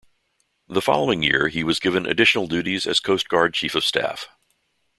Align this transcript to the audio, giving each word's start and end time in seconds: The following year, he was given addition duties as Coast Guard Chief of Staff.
The 0.67 0.81
following 0.81 1.21
year, 1.21 1.47
he 1.47 1.63
was 1.63 1.79
given 1.79 2.07
addition 2.07 2.47
duties 2.47 2.87
as 2.87 2.99
Coast 2.99 3.29
Guard 3.29 3.53
Chief 3.53 3.75
of 3.75 3.85
Staff. 3.85 4.29